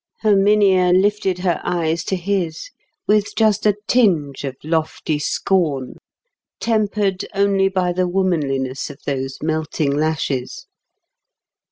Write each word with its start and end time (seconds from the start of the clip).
Herminia 0.23 0.93
lifted 0.99 1.37
her 1.37 1.61
eyes 1.63 2.03
to 2.05 2.15
his 2.15 2.71
with 3.05 3.35
just 3.35 3.67
a 3.67 3.75
tinge 3.85 4.43
of 4.45 4.55
lofty 4.63 5.19
scorn, 5.19 5.93
tempered 6.59 7.23
only 7.35 7.69
by 7.69 7.93
the 7.93 8.07
womanliness 8.07 8.89
of 8.89 8.97
those 9.05 9.37
melting 9.43 9.95
lashes. 9.95 10.65